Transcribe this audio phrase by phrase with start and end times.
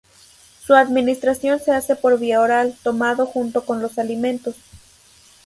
[0.65, 4.55] Su administración se hace por vía oral, tomado junto con los alimentos.